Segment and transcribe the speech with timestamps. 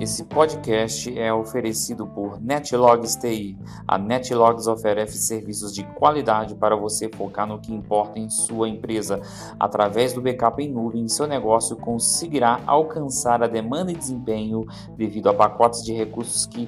[0.00, 3.58] Esse podcast é oferecido por Netlogs TI.
[3.86, 9.20] A Netlogs oferece serviços de qualidade para você focar no que importa em sua empresa.
[9.58, 14.64] Através do backup em nuvem, seu negócio conseguirá alcançar a demanda e desempenho
[14.96, 16.66] devido a pacotes de recursos que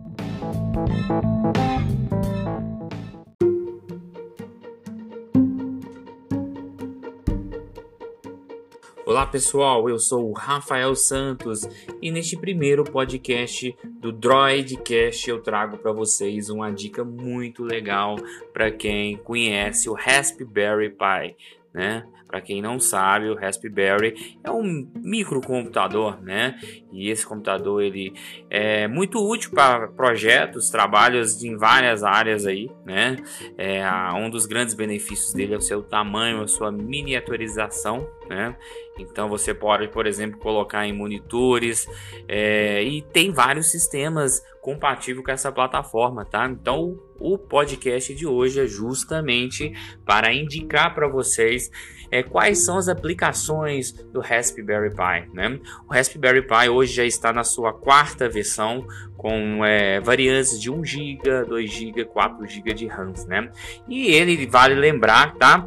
[9.06, 11.68] Olá pessoal, eu sou o Rafael Santos
[12.02, 18.16] e neste primeiro podcast do Droidcast eu trago para vocês uma dica muito legal
[18.52, 21.36] para quem conhece o Raspberry Pi
[21.74, 22.04] né?
[22.28, 26.58] Para quem não sabe, o Raspberry é um microcomputador, né?
[26.92, 28.14] E esse computador ele
[28.48, 33.16] é muito útil para projetos, trabalhos em várias áreas aí, né?
[33.58, 38.56] É, um dos grandes benefícios dele é o seu tamanho, a sua miniaturização, né?
[38.98, 41.86] Então você pode, por exemplo, colocar em monitores
[42.28, 46.46] é, e tem vários sistemas compatíveis com essa plataforma, tá?
[46.46, 49.72] Então o podcast de hoje é justamente
[50.04, 51.70] para indicar para vocês
[52.10, 55.30] é, quais são as aplicações do Raspberry Pi.
[55.32, 55.58] Né?
[55.88, 58.86] O Raspberry Pi hoje já está na sua quarta versão
[59.16, 63.50] com é, variantes de 1 GB, 2 GB, 4 GB de RAM, né?
[63.88, 65.66] E ele vale lembrar, tá?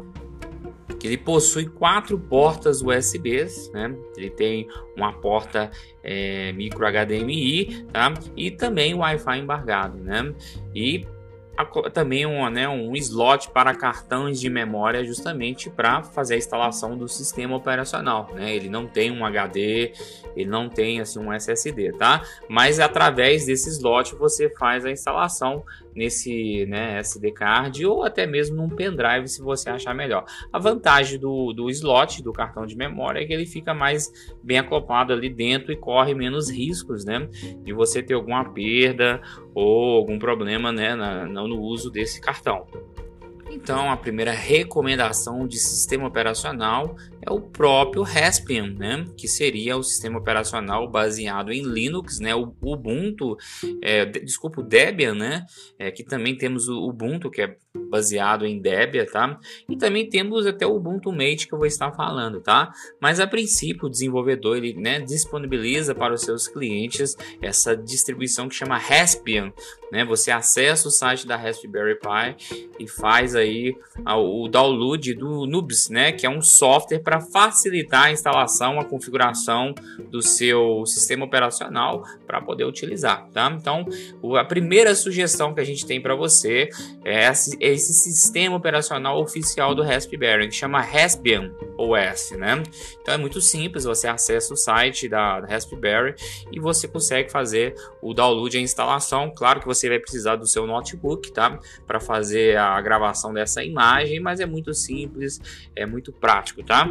[0.98, 3.94] que ele possui quatro portas USBs, né?
[4.16, 5.70] Ele tem uma porta
[6.02, 8.12] é, micro HDMI, tá?
[8.36, 10.34] E também Wi-Fi embargado, né?
[10.74, 11.06] E
[11.92, 17.08] também um, né, um slot para cartões de memória justamente para fazer a instalação do
[17.08, 18.30] sistema operacional.
[18.34, 18.54] Né?
[18.54, 19.92] Ele não tem um HD,
[20.36, 22.22] ele não tem assim, um SSD, tá?
[22.48, 25.64] Mas através desse slot você faz a instalação
[25.98, 30.24] nesse né, SD card ou até mesmo num pendrive se você achar melhor.
[30.52, 34.10] A vantagem do, do slot do cartão de memória é que ele fica mais
[34.42, 37.28] bem acoplado ali dentro e corre menos riscos, né,
[37.64, 39.20] de você ter alguma perda
[39.54, 42.66] ou algum problema, né, na, no uso desse cartão.
[43.50, 49.04] Então, a primeira recomendação de sistema operacional é o próprio Raspbian, né?
[49.16, 52.34] que seria o sistema operacional baseado em Linux, né?
[52.34, 53.36] o Ubuntu,
[53.82, 55.44] é, desculpa, o Debian, né?
[55.78, 57.56] É, que também temos o Ubuntu, que é
[57.90, 59.38] baseado em Debian, tá?
[59.68, 62.72] E também temos até o Ubuntu Mate que eu vou estar falando, tá?
[63.00, 68.54] Mas a princípio o desenvolvedor ele, né, disponibiliza para os seus clientes essa distribuição que
[68.54, 69.52] chama Raspbian,
[69.92, 70.04] né?
[70.04, 73.74] Você acessa o site da Raspberry Pi e faz aí
[74.06, 76.12] o download do Nubes, né?
[76.12, 79.74] Que é um software para facilitar a instalação, a configuração
[80.10, 83.50] do seu sistema operacional para poder utilizar, tá?
[83.58, 83.86] Então,
[84.36, 86.68] a primeira sugestão que a gente tem para você
[87.04, 92.62] é esse sistema operacional oficial do Raspberry, que chama Raspbian OS, né?
[93.00, 96.14] Então é muito simples, você acessa o site da, Raspberry
[96.50, 99.32] e você consegue fazer o download e a instalação.
[99.34, 101.58] Claro que você vai precisar do seu notebook, tá?
[101.86, 105.40] Para fazer a gravação dessa imagem, mas é muito simples,
[105.74, 106.88] é muito prático, tá?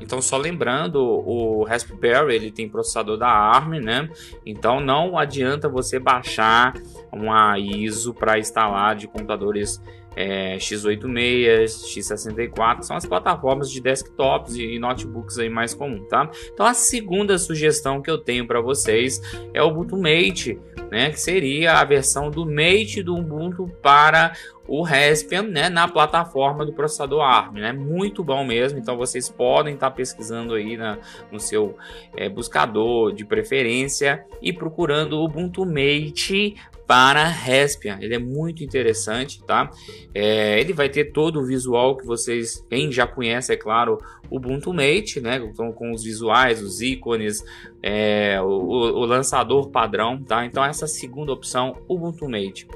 [0.00, 4.08] Então, só lembrando, o Raspberry ele tem processador da ARM, né?
[4.44, 6.74] Então, não adianta você baixar
[7.12, 9.80] uma ISO para instalar de computadores
[10.16, 16.30] é, x86, x64, são as plataformas de desktops e notebooks aí mais comum, tá?
[16.52, 19.20] Então a segunda sugestão que eu tenho para vocês
[19.54, 20.58] é o Ubuntu Mate,
[20.90, 24.32] né, que seria a versão do Mate do Ubuntu para
[24.68, 28.78] o Raspbian, né, na plataforma do processador ARM, né, muito bom mesmo.
[28.78, 30.98] Então vocês podem estar tá pesquisando aí na,
[31.30, 31.76] no seu
[32.16, 36.56] é, buscador de preferência e procurando o Ubuntu Mate
[36.92, 37.96] para Raspbian.
[38.02, 39.70] Ele é muito interessante, tá?
[40.14, 43.96] É, ele vai ter todo o visual que vocês, quem já conhece, é claro,
[44.28, 45.40] o Ubuntu Mate, né?
[45.56, 47.42] Com, com os visuais, os ícones,
[47.82, 50.44] é, o, o, lançador padrão, tá?
[50.44, 52.68] Então essa segunda opção, Ubuntu Mate.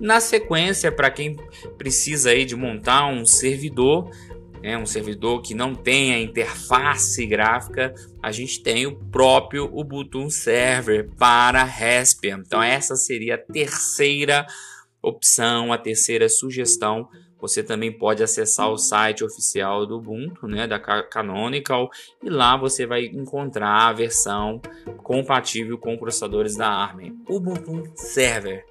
[0.00, 1.36] Na sequência, para quem
[1.76, 4.10] precisa aí de montar um servidor,
[4.62, 11.08] né, um servidor que não tenha interface gráfica, a gente tem o próprio Ubuntu Server
[11.16, 12.42] para Raspbian.
[12.46, 14.46] Então essa seria a terceira
[15.02, 17.08] opção, a terceira sugestão.
[17.40, 21.88] Você também pode acessar o site oficial do Ubuntu, né, da Canonical,
[22.22, 24.60] e lá você vai encontrar a versão
[25.04, 28.64] compatível com processadores da ARM, Ubuntu Server.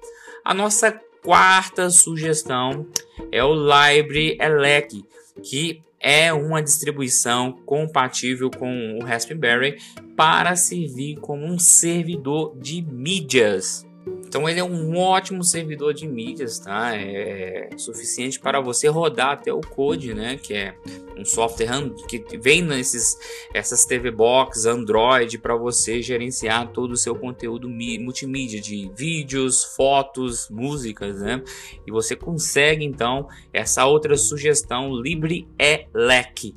[0.44, 2.86] A nossa quarta sugestão
[3.30, 5.04] é o Library Elec
[5.42, 9.76] que é uma distribuição compatível com o Raspberry
[10.16, 13.86] para servir como um servidor de mídias.
[14.28, 16.94] Então ele é um ótimo servidor de mídias, tá?
[16.94, 20.36] É suficiente para você rodar até o Code, né?
[20.36, 20.74] Que é
[21.16, 23.16] um software que vem nesses
[23.54, 30.50] essas TV Box, Android para você gerenciar todo o seu conteúdo multimídia de vídeos, fotos,
[30.50, 31.42] músicas, né?
[31.86, 36.54] E você consegue então essa outra sugestão LibreELEC.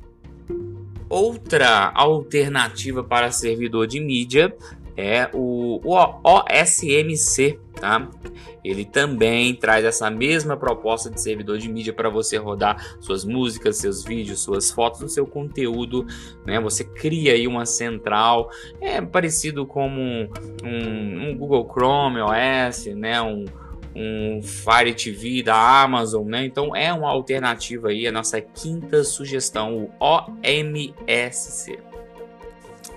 [1.08, 4.54] Outra alternativa para servidor de mídia
[4.96, 5.80] é o,
[6.22, 8.08] OSMC, tá?
[8.64, 13.78] Ele também traz essa mesma proposta de servidor de mídia para você rodar suas músicas,
[13.78, 16.06] seus vídeos, suas fotos, o seu conteúdo,
[16.46, 16.60] né?
[16.60, 18.50] Você cria aí uma central,
[18.80, 20.28] é parecido como um,
[20.64, 23.20] um, um Google Chrome OS, né?
[23.20, 23.44] Um,
[23.94, 26.44] um Fire TV da Amazon, né?
[26.44, 31.91] Então é uma alternativa aí, a nossa quinta sugestão, o OMSC.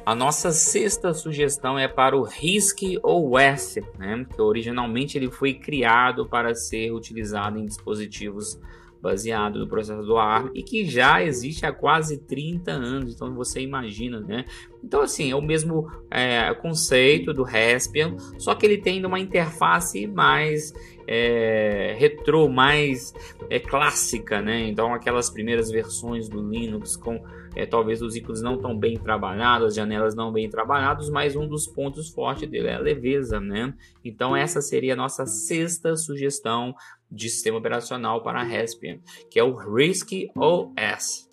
[0.06, 4.24] A nossa sexta sugestão é para o RISC OS, né?
[4.32, 8.60] que originalmente ele foi criado para ser utilizado em dispositivos
[9.02, 14.20] baseados no processador ARM e que já existe há quase 30 anos, então você imagina,
[14.20, 14.46] né?
[14.84, 20.08] Então assim, é o mesmo é, conceito do Raspbian, só que ele tem uma interface
[20.08, 20.74] mais
[21.08, 23.14] é, retrô, mais
[23.48, 24.68] é, clássica, né?
[24.68, 27.24] Então aquelas primeiras versões do Linux com
[27.56, 31.48] é, talvez os ícones não tão bem trabalhados, as janelas não bem trabalhadas, mas um
[31.48, 33.74] dos pontos fortes dele é a leveza, né?
[34.04, 36.76] Então essa seria a nossa sexta sugestão
[37.10, 39.00] de sistema operacional para a Raspbian,
[39.30, 41.30] que é o RISC OS.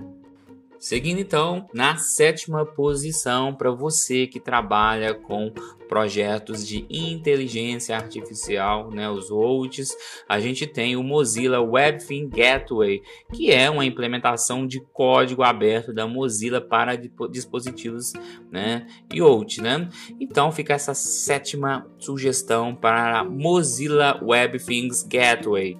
[0.82, 5.49] Seguindo então na sétima posição para você que trabalha com
[5.88, 9.96] projetos de inteligência artificial, né, os OUTs,
[10.29, 13.00] a gente tem o Mozilla WebThing Gateway,
[13.32, 16.96] que é uma implementação de código aberto da Mozilla para
[17.31, 18.12] dispositivos,
[18.50, 18.84] né,
[19.14, 19.88] IoT, né?
[20.19, 25.79] Então fica essa sétima sugestão para Mozilla WebThings Gateway.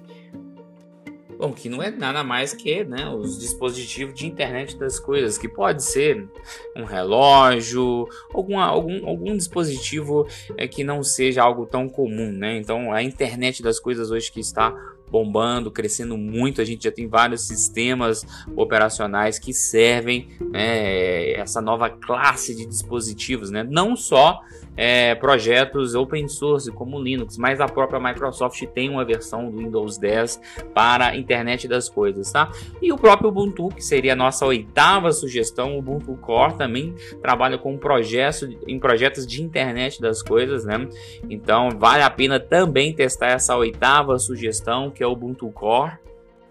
[1.43, 5.49] Bom, que não é nada mais que né, os dispositivos de internet das coisas, que
[5.49, 6.25] pode ser
[6.73, 10.25] um relógio, alguma, algum, algum dispositivo
[10.55, 12.55] é, que não seja algo tão comum, né?
[12.55, 14.73] Então a internet das coisas hoje que está
[15.13, 16.59] bombando, crescendo muito.
[16.59, 18.25] A gente já tem vários sistemas
[18.55, 23.63] operacionais que servem né, essa nova classe de dispositivos, né?
[23.63, 24.41] não só
[24.75, 29.97] é, projetos open source como Linux, mas a própria Microsoft tem uma versão do Windows
[29.97, 30.41] 10
[30.73, 32.51] para a internet das coisas, tá?
[32.81, 37.57] E o próprio Ubuntu, que seria a nossa oitava sugestão, o Ubuntu Core também trabalha
[37.57, 40.87] com projetos em projetos de internet das coisas, né?
[41.29, 45.97] Então vale a pena também testar essa oitava sugestão, que é o Ubuntu Core.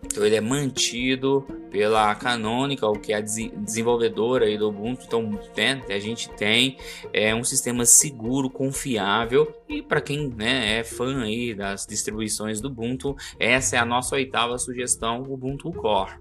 [0.04, 5.04] Então ele é mantido pela Canonical, que é a desenvolvedora aí do Ubuntu.
[5.06, 5.22] Então
[5.56, 6.76] né, a gente tem
[7.12, 12.69] é, um sistema seguro, confiável e para quem né, é fã aí das distribuições do
[12.69, 16.20] Ubuntu, essa é a nossa oitava sugestão, Ubuntu Core.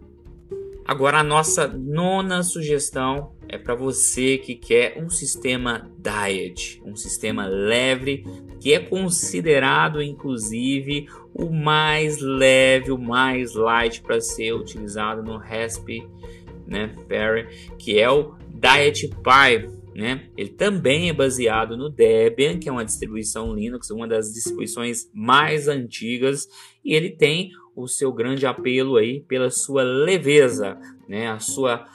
[0.86, 7.46] Agora a nossa nona sugestão é para você que quer um sistema diet, um sistema
[7.46, 8.24] leve
[8.62, 16.08] que é considerado inclusive o mais leve, o mais light para ser utilizado no Raspberry,
[16.68, 16.96] né,
[17.78, 19.82] que é o Diet Pie.
[19.94, 20.30] Né?
[20.38, 25.68] Ele também é baseado no Debian, que é uma distribuição Linux, uma das distribuições mais
[25.68, 26.48] antigas,
[26.86, 30.78] e ele tem o seu grande apelo aí pela sua leveza,
[31.10, 31.28] né?
[31.28, 31.86] A sua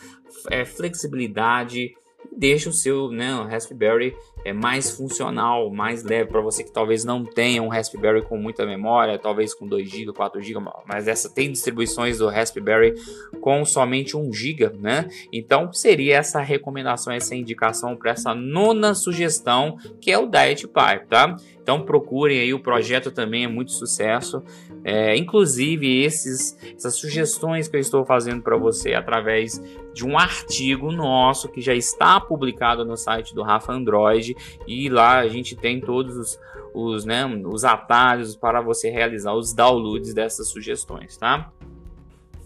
[0.51, 1.95] é, flexibilidade
[2.37, 4.15] deixa o seu né, o Raspberry
[4.45, 8.65] é mais funcional, mais leve para você que talvez não tenha um Raspberry com muita
[8.65, 12.95] memória, talvez com 2 GB, 4 GB, mas essa tem distribuições do Raspberry
[13.41, 15.09] com somente 1 GB, né?
[15.33, 21.07] Então seria essa recomendação, essa indicação para essa nona sugestão, que é o Diet Pie,
[21.09, 21.37] tá?
[21.61, 24.41] Então procurem aí, o projeto também é muito sucesso.
[24.85, 29.61] É, inclusive esses, essas sugestões que eu estou fazendo para você através
[29.97, 34.37] de um artigo nosso que já está publicado no site do Rafa Android
[34.67, 36.39] e lá a gente tem todos os,
[36.75, 41.51] os, né, os atalhos para você realizar os downloads dessas sugestões, tá?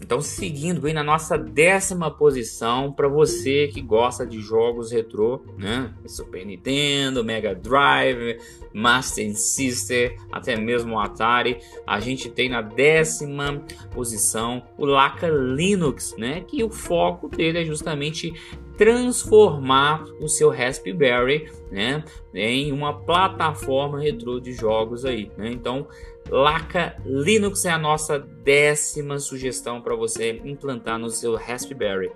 [0.01, 5.93] Então, seguindo bem na nossa décima posição, para você que gosta de jogos retrô, né?
[6.07, 8.39] Super Nintendo, Mega Drive,
[8.73, 16.15] Master System, até mesmo o Atari, a gente tem na décima posição o Laca Linux,
[16.17, 16.41] né?
[16.41, 18.33] Que o foco dele é justamente
[18.77, 25.51] transformar o seu Raspberry, né, em uma plataforma retrô de jogos aí, né?
[25.51, 25.87] Então,
[26.29, 32.11] Laca Linux é a nossa décima sugestão para você implantar no seu Raspberry.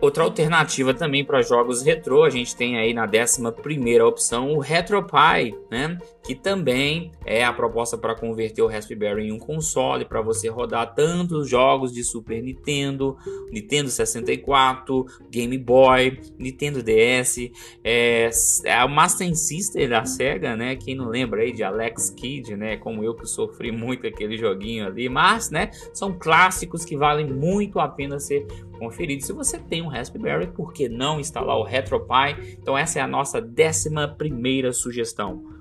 [0.00, 4.58] Outra alternativa também para jogos retrô, a gente tem aí na décima primeira opção o
[4.58, 5.98] RetroPie, né?
[6.26, 10.92] que também é a proposta para converter o Raspberry em um console para você rodar
[10.92, 13.16] tantos jogos de Super Nintendo,
[13.52, 17.52] Nintendo 64, Game Boy, Nintendo DS,
[17.84, 18.28] é,
[18.64, 20.74] é o Master System da Sega, né?
[20.74, 22.76] Quem não lembra aí de Alex Kidd, né?
[22.76, 25.70] Como eu que sofri muito aquele joguinho ali, mas, né?
[25.94, 28.44] São clássicos que valem muito a pena ser
[28.78, 29.24] conferido.
[29.24, 32.58] Se você tem um Raspberry, por que não instalar o RetroPie?
[32.60, 35.55] Então essa é a nossa décima primeira sugestão.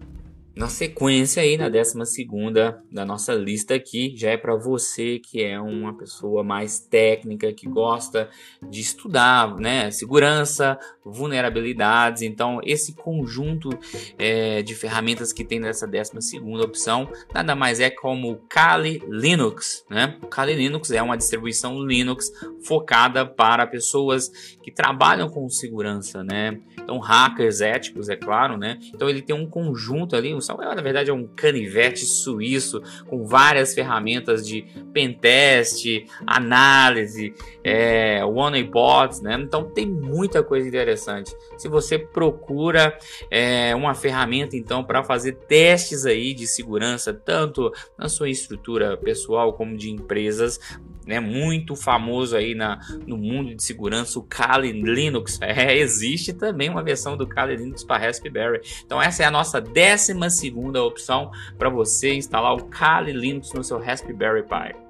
[0.55, 5.43] Na sequência aí, na décima segunda da nossa lista aqui, já é para você que
[5.43, 8.29] é uma pessoa mais técnica, que gosta
[8.63, 12.21] de estudar, né, segurança, vulnerabilidades.
[12.21, 13.69] Então, esse conjunto
[14.17, 19.03] é, de ferramentas que tem nessa décima segunda opção, nada mais é como o Kali
[19.09, 20.17] Linux, né?
[20.23, 22.31] O Kali Linux é uma distribuição Linux
[22.63, 24.29] focada para pessoas
[24.63, 26.57] que trabalham com segurança, né?
[26.81, 28.79] Então, hackers éticos, é claro, né?
[28.93, 34.45] Então, ele tem um conjunto ali, na verdade é um canivete suíço com várias ferramentas
[34.45, 37.33] de pentest, análise,
[37.63, 39.37] é, one-bots, né?
[39.39, 41.35] Então tem muita coisa interessante.
[41.57, 42.97] Se você procura
[43.29, 49.53] é, uma ferramenta então para fazer testes aí de segurança tanto na sua estrutura pessoal
[49.53, 50.59] como de empresas,
[51.05, 55.39] né, muito famoso aí na, no mundo de segurança, o Kali Linux.
[55.45, 58.61] É, existe também uma versão do Kali Linux para Raspberry.
[58.83, 63.63] Então essa é a nossa décima segunda opção para você instalar o Kali Linux no
[63.63, 64.85] seu Raspberry Pi.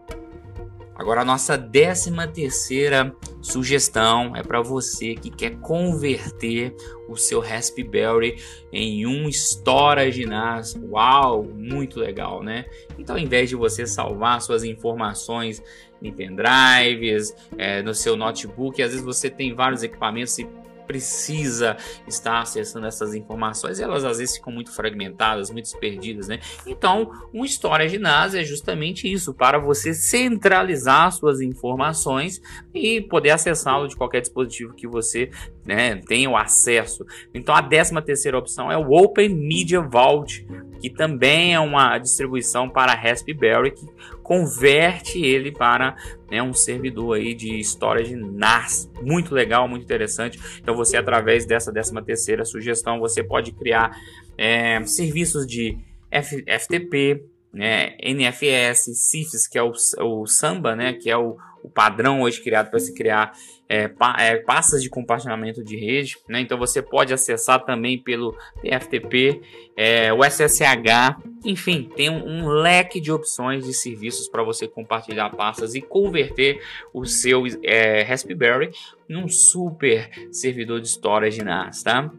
[0.96, 6.74] Agora a nossa décima terceira sugestão é para você que quer converter
[7.10, 8.42] o seu Raspberry
[8.72, 10.74] em um storage NAS.
[10.90, 12.66] Uau, muito legal, né?
[12.98, 15.62] Então, ao invés de você salvar suas informações
[16.02, 20.48] em pendrives, é, no seu notebook, às vezes você tem vários equipamentos e
[20.86, 26.40] precisa estar acessando essas informações, elas às vezes ficam muito fragmentadas, muito perdidas, né?
[26.66, 32.42] Então, um storage NAS é justamente isso, para você centralizar suas informações
[32.74, 35.30] e poder acessá-lo de qualquer dispositivo que você
[35.66, 37.06] né, tenha o acesso.
[37.34, 40.46] Então, a décima terceira opção é o Open Media Vault,
[40.80, 43.86] que também é uma distribuição para Raspberry que
[44.22, 45.96] converte ele para
[46.30, 48.90] né, um servidor aí de storage NAS.
[49.02, 50.40] Muito legal, muito interessante.
[50.62, 53.98] Então você, através dessa décima terceira sugestão, você pode criar
[54.38, 55.78] é, serviços de
[56.12, 61.70] F, FTP, né, NFS, CIFS, que é o, o Samba, né, que é o, o
[61.70, 63.34] padrão hoje criado para se criar
[63.68, 66.18] é, pa, é, pastas de compartilhamento de rede.
[66.30, 66.42] Né?
[66.42, 69.42] Então você pode acessar também pelo TFTP,
[69.76, 75.32] é, o SSH, enfim, tem um, um leque de opções de serviços para você compartilhar
[75.32, 76.62] pastas e converter
[76.94, 78.72] o seu é, Raspberry
[79.10, 82.12] num super servidor de storage NAS, tá?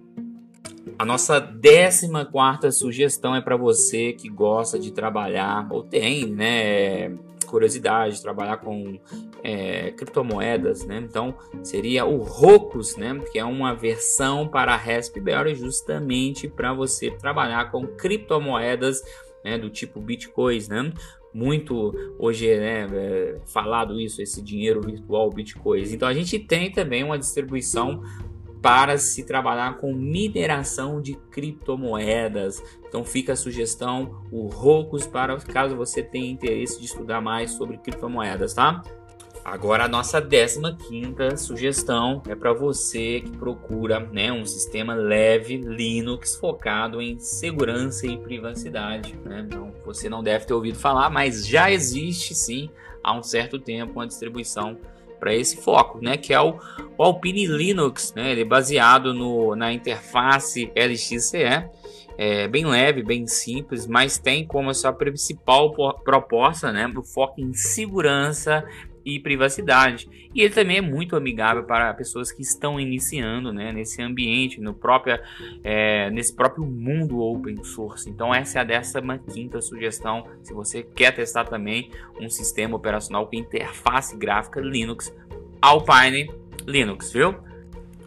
[0.99, 7.11] A nossa 14 sugestão é para você que gosta de trabalhar ou tem, né?
[7.47, 8.99] Curiosidade, trabalhar com
[9.43, 10.99] é, criptomoedas, né?
[10.99, 13.19] Então seria o Rocus, né?
[13.33, 19.03] Que é uma versão para Raspberry justamente para você trabalhar com criptomoedas
[19.45, 19.57] né?
[19.57, 20.93] do tipo Bitcoins, né?
[21.33, 25.93] Muito hoje né, é falado isso, esse dinheiro virtual Bitcoins.
[25.93, 28.03] Então a gente tem também uma distribuição
[28.67, 32.61] para se trabalhar com mineração de criptomoedas.
[32.89, 37.79] Então fica a sugestão, o Rocos, para caso você tenha interesse de estudar mais sobre
[37.79, 38.83] criptomoedas, tá?
[39.45, 46.35] Agora a nossa 15 sugestão é para você que procura né, um sistema leve Linux
[46.35, 49.17] focado em segurança e privacidade.
[49.25, 49.47] Né?
[49.85, 52.69] Você não deve ter ouvido falar, mas já existe sim
[53.01, 54.77] há um certo tempo uma distribuição
[55.19, 56.59] para esse foco, né, que é o,
[56.97, 61.69] o Alpine Linux, né, ele é baseado no, na interface LXCE,
[62.19, 67.53] é bem leve, bem simples, mas tem como sua principal proposta, né, o foco em
[67.53, 68.65] segurança
[69.07, 70.09] e privacidade.
[70.35, 74.75] E ele também é muito amigável para pessoas que estão iniciando né, nesse ambiente, no
[74.75, 75.17] próprio,
[75.63, 78.11] é, nesse próprio mundo open source.
[78.11, 80.27] Então essa é a décima quinta sugestão.
[80.43, 81.89] Se você quer testar também
[82.21, 85.15] um sistema operacional com interface gráfica Linux,
[85.63, 86.29] Alpine
[86.67, 87.37] Linux, viu?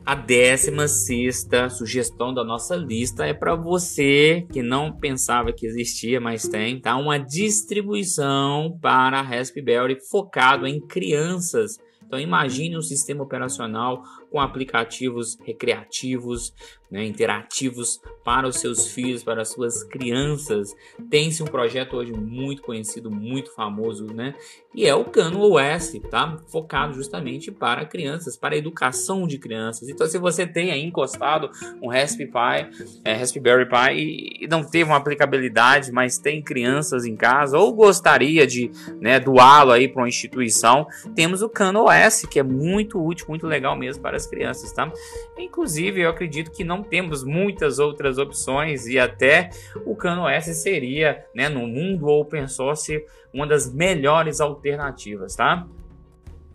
[0.06, 6.48] A 16 sugestão da nossa lista é para você que não pensava que existia, mas
[6.48, 6.96] tem, tá?
[6.96, 11.77] Uma distribuição para Raspberry focado em crianças.
[12.06, 16.53] Então imagine um sistema operacional com aplicativos recreativos,
[16.89, 20.75] né, interativos para os seus filhos, para as suas crianças.
[21.09, 24.33] Tem-se um projeto hoje muito conhecido, muito famoso, né?
[24.74, 26.38] E é o Cano OS, tá?
[26.48, 29.89] Focado justamente para crianças, para a educação de crianças.
[29.89, 31.50] Então, se você tem aí encostado
[31.81, 37.15] um Raspberry Pi, é, Raspberry Pi e não teve uma aplicabilidade, mas tem crianças em
[37.15, 42.39] casa ou gostaria de né, doá-lo aí para uma instituição, temos o Cano OS, que
[42.39, 44.91] é muito útil, muito legal mesmo para as crianças, tá?
[45.38, 49.49] Inclusive, eu acredito que não temos muitas outras opções e até
[49.85, 55.67] o Cano OS seria, né, no mundo open source, uma das melhores alternativas, tá?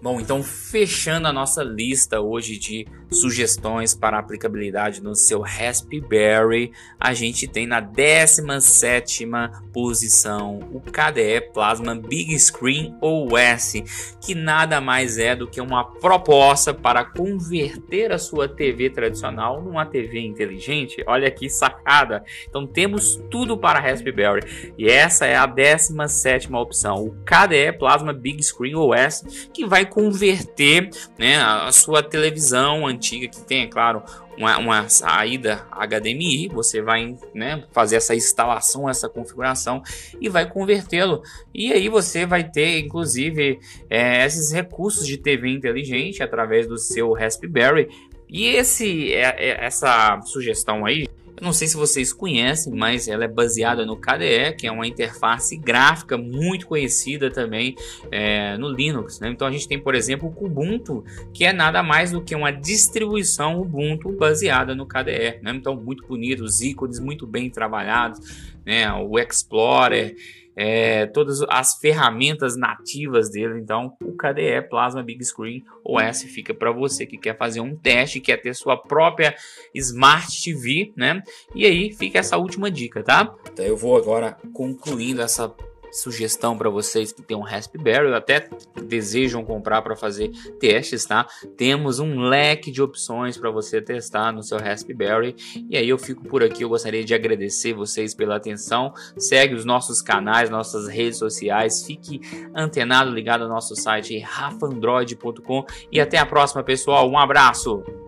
[0.05, 7.15] Bom, então fechando a nossa lista hoje de sugestões para aplicabilidade no seu Raspberry, a
[7.15, 9.27] gente tem na 17
[9.73, 16.75] posição o KDE Plasma Big Screen OS, que nada mais é do que uma proposta
[16.75, 21.03] para converter a sua TV tradicional numa TV inteligente.
[21.07, 22.23] Olha que sacada!
[22.47, 28.43] Então temos tudo para Raspberry e essa é a 17 opção, o KDE Plasma Big
[28.43, 34.03] Screen OS, que vai converter né, a sua televisão antiga, que tem, é claro,
[34.37, 39.81] uma, uma saída HDMI, você vai né, fazer essa instalação, essa configuração
[40.21, 41.23] e vai convertê-lo.
[41.55, 47.13] E aí você vai ter, inclusive, é, esses recursos de TV inteligente através do seu
[47.13, 47.89] Raspberry.
[48.29, 53.25] E esse, é, é, essa sugestão aí eu não sei se vocês conhecem, mas ela
[53.25, 57.75] é baseada no KDE, que é uma interface gráfica muito conhecida também
[58.11, 59.19] é, no Linux.
[59.19, 59.31] Né?
[59.31, 62.53] Então a gente tem, por exemplo, o Kubuntu, que é nada mais do que uma
[62.53, 65.41] distribuição Ubuntu baseada no KDE.
[65.43, 65.53] Né?
[65.55, 68.21] Então muito bonito, os ícones muito bem trabalhados,
[68.65, 68.93] né?
[68.93, 70.15] o Explorer
[70.57, 73.59] é, todas as ferramentas nativas dele.
[73.59, 78.21] Então, o KDE Plasma Big Screen OS fica para você que quer fazer um teste,
[78.21, 79.35] quer ter sua própria
[79.75, 81.23] Smart TV, né?
[81.55, 83.35] E aí fica essa última dica, tá?
[83.53, 85.53] Então, eu vou agora concluindo essa
[85.95, 88.49] sugestão para vocês que tem um Raspberry até
[88.83, 91.27] desejam comprar para fazer testes, tá?
[91.57, 95.35] Temos um leque de opções para você testar no seu Raspberry.
[95.71, 98.93] E aí eu fico por aqui, eu gostaria de agradecer vocês pela atenção.
[99.17, 102.21] Segue os nossos canais, nossas redes sociais, fique
[102.55, 107.09] antenado, ligado ao nosso site rafandroid.com e até a próxima, pessoal.
[107.09, 108.04] Um abraço.